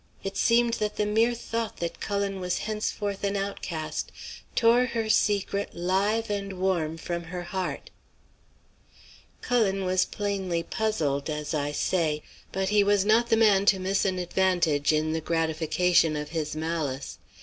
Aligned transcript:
It 0.23 0.35
seemed 0.35 0.73
that 0.81 0.95
the 0.95 1.05
mere 1.05 1.35
thought 1.35 1.77
that 1.77 1.99
Cullen 1.99 2.39
was 2.39 2.57
henceforth 2.65 3.23
an 3.23 3.35
outcast 3.35 4.11
tore 4.55 4.85
her 4.87 5.11
secret 5.11 5.75
live 5.75 6.27
and 6.31 6.53
warm 6.53 6.97
from 6.97 7.25
her 7.25 7.43
heart. 7.43 7.91
"Cullen 9.41 9.85
was 9.85 10.05
plainly 10.05 10.63
puzzled, 10.63 11.29
as 11.29 11.53
I 11.53 11.71
say, 11.71 12.23
but 12.51 12.69
he 12.69 12.83
was 12.83 13.05
not 13.05 13.29
the 13.29 13.37
man 13.37 13.67
to 13.67 13.77
miss 13.79 14.03
an 14.03 14.17
advantage 14.17 14.91
in 14.91 15.13
the 15.13 15.21
gratification 15.21 16.15
of 16.15 16.29
his 16.29 16.55
malice. 16.55 17.19